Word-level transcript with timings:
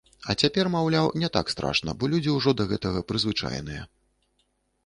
А 0.31 0.35
цяпер, 0.43 0.69
маўляў, 0.75 1.09
не 1.23 1.29
так 1.35 1.51
страшна, 1.55 1.95
бо 1.99 2.09
людзі 2.13 2.33
ўжо 2.39 2.55
да 2.63 2.67
гэтага 2.73 3.05
прызвычаеныя. 3.11 3.89